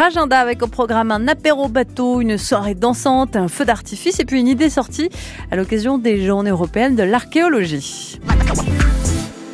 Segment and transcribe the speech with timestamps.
[0.00, 4.40] Agenda avec au programme un apéro bateau, une soirée dansante, un feu d'artifice et puis
[4.40, 5.10] une idée sortie
[5.50, 8.18] à l'occasion des journées européennes de l'archéologie.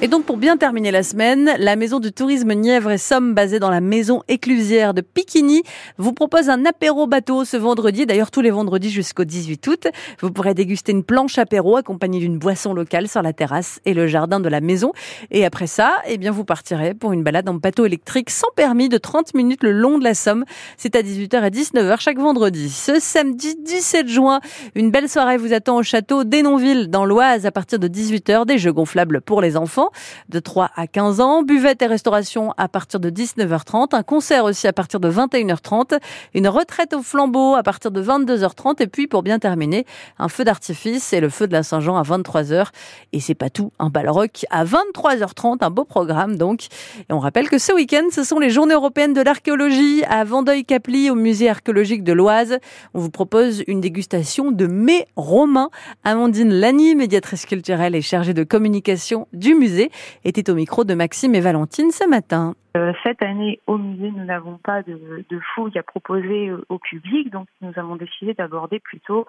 [0.00, 3.58] Et donc pour bien terminer la semaine, la maison du tourisme Nièvre et Somme basée
[3.58, 5.64] dans la maison éclusière de Piquigny
[5.96, 9.88] vous propose un apéro bateau ce vendredi, d'ailleurs tous les vendredis jusqu'au 18 août.
[10.20, 14.06] Vous pourrez déguster une planche apéro accompagnée d'une boisson locale sur la terrasse et le
[14.06, 14.92] jardin de la maison.
[15.32, 18.88] Et après ça, eh bien vous partirez pour une balade en bateau électrique sans permis
[18.88, 20.44] de 30 minutes le long de la Somme.
[20.76, 22.70] C'est à 18h et 19h chaque vendredi.
[22.70, 24.38] Ce samedi 17 juin,
[24.76, 28.58] une belle soirée vous attend au château d'Enonville dans l'Oise à partir de 18h, des
[28.58, 29.87] jeux gonflables pour les enfants
[30.28, 34.66] de 3 à 15 ans, buvette et restauration à partir de 19h30, un concert aussi
[34.66, 35.98] à partir de 21h30,
[36.34, 39.86] une retraite au flambeau à partir de 22h30 et puis pour bien terminer,
[40.18, 42.66] un feu d'artifice et le feu de la Saint-Jean à 23h.
[43.12, 46.66] Et c'est pas tout, un bal rock à 23h30, un beau programme donc.
[47.08, 51.10] Et on rappelle que ce week-end, ce sont les journées européennes de l'archéologie à Vendeuil-Caply
[51.10, 52.58] au musée archéologique de l'Oise.
[52.94, 55.70] On vous propose une dégustation de mets romains.
[56.04, 59.77] Amandine Lani, médiatrice culturelle et chargée de communication du musée
[60.24, 62.54] était au micro de Maxime et Valentine ce matin.
[62.76, 67.30] Euh, cette année, au musée, nous n'avons pas de, fouilles à proposer euh, au public,
[67.30, 69.26] donc nous avons décidé d'aborder plutôt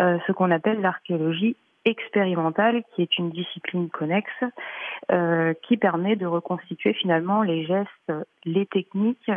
[0.00, 4.44] euh, ce qu'on appelle l'archéologie expérimentale, qui est une discipline connexe,
[5.62, 8.12] qui permet de reconstituer finalement les gestes,
[8.44, 9.30] les techniques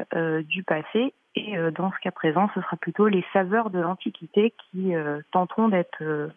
[0.48, 4.53] du passé et euh, dans ce cas présent, ce sera plutôt les saveurs de l'Antiquité
[4.72, 6.28] qui euh, tenteront d'être euh,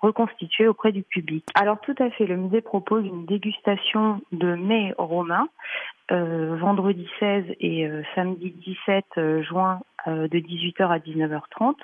[0.00, 1.44] reconstituées auprès du public.
[1.54, 5.48] Alors tout à fait, le musée propose une dégustation de mets romains
[6.08, 8.52] vendredi 16 et samedi
[8.86, 11.74] 17 juin de 18h à 19h30.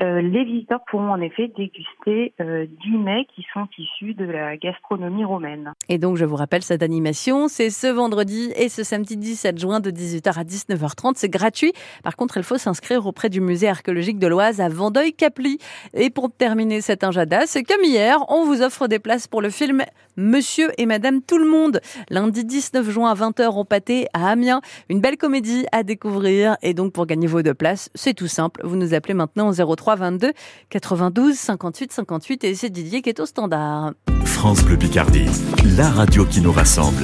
[0.00, 4.56] Euh, les visiteurs pourront en effet déguster euh, 10 mets qui sont issus de la
[4.56, 5.72] gastronomie romaine.
[5.88, 9.80] Et donc, je vous rappelle, cette animation, c'est ce vendredi et ce samedi 17 juin
[9.80, 11.12] de 18h à 19h30.
[11.16, 11.72] C'est gratuit.
[12.02, 15.58] Par contre, il faut s'inscrire auprès du musée archéologique de l'Oise à Vendeuil-Caply.
[15.94, 19.48] Et pour terminer cet injada, c'est comme hier, on vous offre des places pour le
[19.50, 19.82] film
[20.18, 21.80] Monsieur et Madame Tout le Monde.
[22.10, 24.60] Lundi 19 juin à 20h au pâté à Amiens.
[24.88, 26.56] Une belle comédie à découvrir.
[26.62, 28.60] Et donc, pour gagner vos deux places, c'est tout simple.
[28.64, 30.32] Vous nous appelez maintenant au 03 22
[30.70, 33.92] 92 58 58 et c'est Didier qui est au standard.
[34.24, 35.26] France Bleu Picardie,
[35.76, 36.94] la radio qui nous rassemble.